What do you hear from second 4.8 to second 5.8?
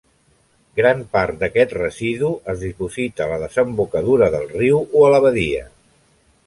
o a la badia.